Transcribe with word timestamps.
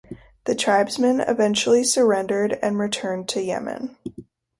The 0.45 0.55
tribesmen 0.55 1.19
eventually 1.19 1.83
surrendered 1.83 2.57
and 2.63 2.79
returned 2.79 3.29
to 3.29 3.41
Yemen. 3.43 3.97